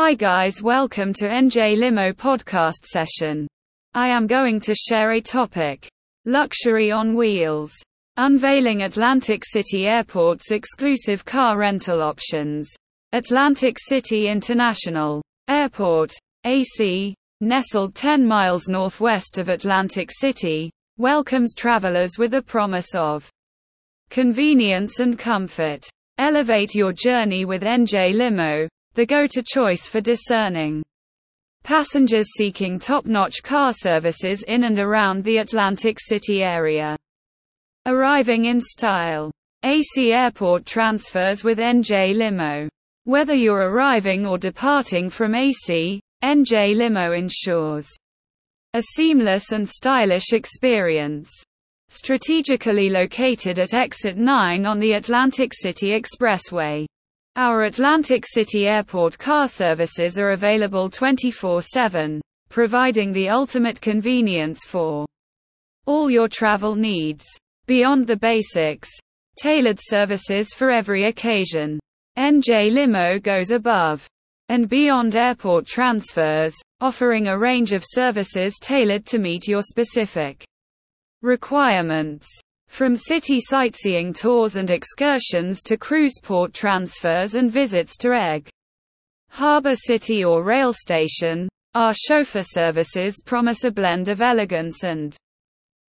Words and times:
Hi 0.00 0.14
guys, 0.14 0.62
welcome 0.62 1.12
to 1.14 1.24
NJ 1.24 1.76
Limo 1.76 2.12
podcast 2.12 2.86
session. 2.86 3.48
I 3.94 4.06
am 4.06 4.28
going 4.28 4.60
to 4.60 4.72
share 4.72 5.10
a 5.10 5.20
topic 5.20 5.88
luxury 6.24 6.92
on 6.92 7.16
wheels. 7.16 7.72
Unveiling 8.16 8.82
Atlantic 8.82 9.42
City 9.44 9.88
Airport's 9.88 10.52
exclusive 10.52 11.24
car 11.24 11.58
rental 11.58 12.00
options. 12.00 12.70
Atlantic 13.12 13.76
City 13.76 14.28
International 14.28 15.20
Airport, 15.48 16.12
ACY, 16.46 17.12
nestled 17.40 17.96
10 17.96 18.24
miles 18.24 18.68
northwest 18.68 19.36
of 19.38 19.48
Atlantic 19.48 20.10
City, 20.12 20.70
welcomes 20.96 21.56
travelers 21.56 22.18
with 22.18 22.34
a 22.34 22.42
promise 22.42 22.94
of 22.94 23.28
convenience 24.10 25.00
and 25.00 25.18
comfort. 25.18 25.84
Elevate 26.18 26.76
your 26.76 26.92
journey 26.92 27.44
with 27.44 27.62
NJ 27.64 28.14
Limo, 28.14 28.68
the 28.98 29.06
go-to 29.06 29.44
choice 29.46 29.86
for 29.86 30.00
discerning 30.00 30.82
passengers 31.62 32.26
seeking 32.36 32.80
top-notch 32.80 33.44
car 33.44 33.72
services 33.72 34.42
in 34.48 34.64
and 34.64 34.80
around 34.80 35.22
the 35.22 35.36
Atlantic 35.36 35.98
City 36.00 36.42
area. 36.42 36.96
Arriving 37.86 38.46
in 38.46 38.60
style. 38.60 39.30
ACY 39.64 40.12
Airport 40.12 40.66
transfers 40.66 41.44
with 41.44 41.60
NJ 41.60 42.12
Limo. 42.12 42.68
Whether 43.04 43.34
you're 43.34 43.70
arriving 43.70 44.26
or 44.26 44.36
departing 44.36 45.10
from 45.10 45.30
ACY, 45.30 46.00
NJ 46.24 46.74
Limo 46.74 47.12
ensures 47.12 47.86
a 48.74 48.82
seamless 48.82 49.52
and 49.52 49.68
stylish 49.68 50.32
experience. 50.32 51.30
Strategically 51.88 52.90
located 52.90 53.60
at 53.60 53.74
Exit 53.74 54.16
9 54.16 54.66
on 54.66 54.80
the 54.80 54.94
Atlantic 54.94 55.52
City 55.54 55.90
Expressway. 55.90 56.84
Our 57.38 57.66
Atlantic 57.66 58.24
City 58.26 58.66
Airport 58.66 59.16
car 59.16 59.46
services 59.46 60.18
are 60.18 60.32
available 60.32 60.90
24 60.90 61.62
7, 61.62 62.20
providing 62.48 63.12
the 63.12 63.28
ultimate 63.28 63.80
convenience 63.80 64.64
for 64.64 65.06
all 65.86 66.10
your 66.10 66.26
travel 66.26 66.74
needs. 66.74 67.24
Beyond 67.68 68.08
the 68.08 68.16
basics, 68.16 68.90
tailored 69.40 69.78
services 69.80 70.52
for 70.52 70.72
every 70.72 71.04
occasion. 71.04 71.78
NJ 72.18 72.72
Limo 72.72 73.20
goes 73.20 73.52
above 73.52 74.04
and 74.48 74.68
beyond 74.68 75.14
airport 75.14 75.64
transfers, 75.64 76.56
offering 76.80 77.28
a 77.28 77.38
range 77.38 77.72
of 77.72 77.84
services 77.86 78.58
tailored 78.60 79.06
to 79.06 79.20
meet 79.20 79.46
your 79.46 79.62
specific 79.62 80.44
requirements. 81.22 82.26
From 82.68 82.96
city 82.96 83.40
sightseeing 83.40 84.12
tours 84.12 84.56
and 84.56 84.70
excursions 84.70 85.62
to 85.64 85.76
cruise 85.76 86.20
port 86.22 86.54
transfers 86.54 87.34
and 87.34 87.50
visits 87.50 87.96
to 87.98 88.12
Egg 88.12 88.48
Harbor 89.30 89.74
City 89.74 90.24
or 90.24 90.42
rail 90.42 90.72
station, 90.72 91.48
our 91.74 91.92
chauffeur 91.94 92.42
services 92.42 93.22
promise 93.24 93.64
a 93.64 93.70
blend 93.70 94.08
of 94.08 94.20
elegance 94.20 94.84
and 94.84 95.16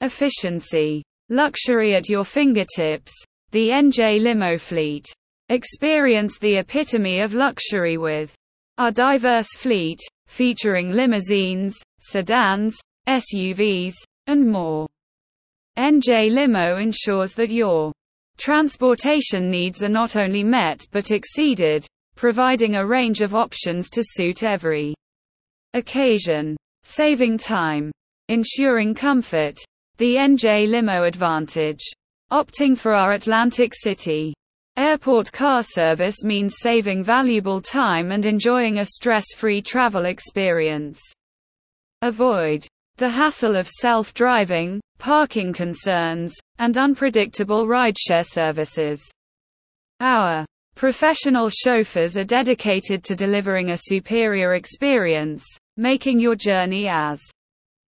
efficiency. 0.00 1.02
Luxury 1.30 1.94
at 1.94 2.08
your 2.08 2.24
fingertips. 2.24 3.12
The 3.50 3.68
NJ 3.68 4.20
Limo 4.20 4.58
fleet. 4.58 5.06
Experience 5.48 6.38
the 6.38 6.56
epitome 6.56 7.20
of 7.20 7.34
luxury 7.34 7.96
with 7.96 8.34
our 8.78 8.90
diverse 8.90 9.48
fleet, 9.56 10.00
featuring 10.26 10.90
limousines, 10.90 11.76
sedans, 12.00 12.76
SUVs, 13.08 13.94
and 14.26 14.50
more. 14.50 14.86
NJ 15.84 16.32
Limo 16.32 16.78
ensures 16.78 17.34
that 17.34 17.50
your 17.50 17.92
transportation 18.38 19.50
needs 19.50 19.84
are 19.84 19.88
not 19.90 20.16
only 20.16 20.42
met 20.42 20.86
but 20.92 21.10
exceeded, 21.10 21.86
providing 22.16 22.76
a 22.76 22.86
range 22.86 23.20
of 23.20 23.34
options 23.34 23.90
to 23.90 24.02
suit 24.02 24.44
every 24.44 24.94
occasion. 25.74 26.56
Saving 26.84 27.36
time, 27.36 27.92
ensuring 28.30 28.94
comfort. 28.94 29.58
The 29.98 30.14
NJ 30.14 30.70
Limo 30.70 31.02
Advantage. 31.02 31.84
Opting 32.32 32.78
for 32.78 32.94
our 32.94 33.12
Atlantic 33.12 33.74
City 33.74 34.32
Airport 34.78 35.30
car 35.32 35.62
service 35.62 36.24
means 36.24 36.56
saving 36.60 37.04
valuable 37.04 37.60
time 37.60 38.10
and 38.10 38.24
enjoying 38.24 38.78
a 38.78 38.86
stress 38.86 39.26
free 39.36 39.60
travel 39.60 40.06
experience. 40.06 40.98
Avoid 42.00 42.66
the 42.96 43.10
hassle 43.10 43.56
of 43.56 43.68
self 43.68 44.14
driving, 44.14 44.80
parking 45.04 45.52
concerns, 45.52 46.34
and 46.58 46.78
unpredictable 46.78 47.66
rideshare 47.66 48.24
services. 48.24 49.06
Our 50.00 50.46
professional 50.76 51.50
chauffeurs 51.50 52.16
are 52.16 52.24
dedicated 52.24 53.04
to 53.04 53.14
delivering 53.14 53.68
a 53.68 53.76
superior 53.76 54.54
experience, 54.54 55.44
making 55.76 56.20
your 56.20 56.34
journey 56.34 56.88
as 56.88 57.20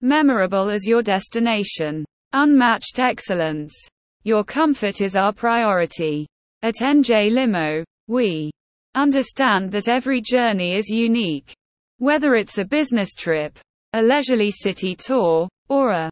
memorable 0.00 0.70
as 0.70 0.86
your 0.86 1.02
destination. 1.02 2.02
Unmatched 2.32 2.98
excellence. 2.98 3.74
Your 4.22 4.42
comfort 4.42 5.02
is 5.02 5.16
our 5.16 5.34
priority. 5.34 6.26
At 6.62 6.76
NJ 6.80 7.30
Limo, 7.30 7.84
we 8.08 8.50
understand 8.94 9.70
that 9.72 9.88
every 9.88 10.22
journey 10.22 10.74
is 10.74 10.88
unique. 10.88 11.52
Whether 11.98 12.36
it's 12.36 12.56
a 12.56 12.64
business 12.64 13.12
trip, 13.12 13.58
a 13.92 14.00
leisurely 14.00 14.50
city 14.50 14.94
tour, 14.94 15.46
or 15.68 15.90
a 15.90 16.10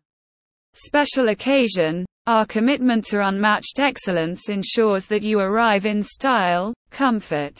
special 0.74 1.30
occasion, 1.30 2.04
our 2.26 2.44
commitment 2.46 3.04
to 3.06 3.26
unmatched 3.26 3.78
excellence 3.78 4.48
ensures 4.48 5.06
that 5.06 5.22
you 5.22 5.38
arrive 5.40 5.86
in 5.86 6.02
style, 6.02 6.74
comfort, 6.90 7.58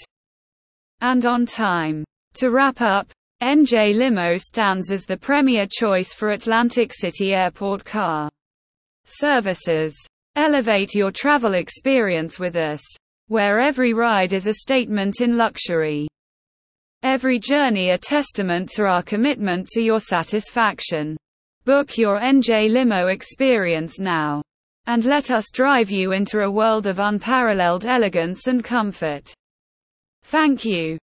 and 1.01 1.25
on 1.27 1.47
time. 1.47 2.05
To 2.35 2.51
wrap 2.51 2.81
up, 2.81 3.11
NJ 3.43 3.95
Limo 3.95 4.37
stands 4.37 4.91
as 4.91 5.05
the 5.05 5.17
premier 5.17 5.67
choice 5.71 6.15
for 6.15 6.31
Atlantic 6.31 6.93
City 6.93 7.35
Airport 7.35 7.85
car 7.85 8.31
services. 9.05 9.95
Elevate 10.37 10.95
your 10.95 11.11
travel 11.11 11.55
experience 11.55 12.41
with 12.41 12.57
us, 12.57 12.81
where 13.29 13.61
every 13.61 13.93
ride 13.93 14.33
is 14.33 14.47
a 14.47 14.55
statement 14.55 15.21
in 15.21 15.37
luxury. 15.37 16.09
Every 17.03 17.39
journey 17.39 17.91
a 17.91 17.99
testament 17.99 18.71
to 18.71 18.85
our 18.85 19.03
commitment 19.03 19.69
to 19.69 19.83
your 19.83 20.01
satisfaction. 20.01 21.17
Book 21.67 21.97
your 21.97 22.21
NJ 22.21 22.71
Limo 22.71 23.07
experience 23.07 23.99
now. 23.99 24.43
And 24.87 25.03
let 25.07 25.31
us 25.31 25.51
drive 25.51 25.91
you 25.91 26.13
into 26.13 26.41
a 26.41 26.51
world 26.51 26.87
of 26.87 26.99
unparalleled 26.99 27.87
elegance 27.87 28.49
and 28.49 28.63
comfort. 28.63 29.33
Thank 30.25 30.67
you. 30.67 30.99